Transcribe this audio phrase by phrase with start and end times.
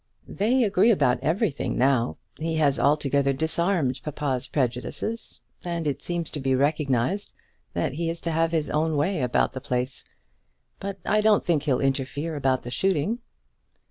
[0.27, 2.17] "They agree about everything now.
[2.39, 7.35] He has altogether disarmed papa's prejudices, and it seems to be recognised
[7.73, 10.03] that he is to have his own way about the place.
[10.79, 13.19] But I don't think he'll interfere about the shooting."